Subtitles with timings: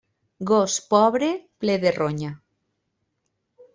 [0.51, 1.29] Gos pobre,
[1.65, 2.33] ple de ronya.